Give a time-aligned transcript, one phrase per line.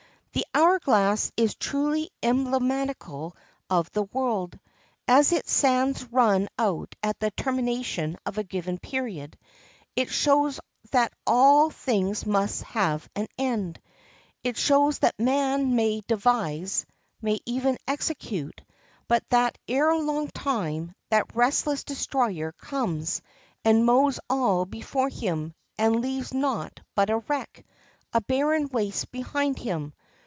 [0.33, 3.35] The hour glass is truly emblematical
[3.69, 4.57] of the world.
[5.05, 9.41] As its sands run out at the termination of a given period, so
[9.97, 10.61] it shows
[10.91, 13.81] that all things must have an end.
[14.41, 23.21] It shows that man may devise—may even execute—but that erelong time, that restless destroyer, comes,
[23.65, 27.65] and mows all before him, and leaves naught but a wreck,
[28.13, 29.91] a barren waste behind him.